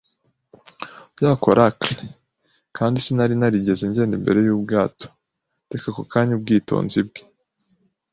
[1.23, 1.93] ya coracle.
[2.77, 5.07] Kandi sinari narigeze ngenda imbere yubwato,
[5.65, 7.21] ndeka ako kanya ubwitonzi bwe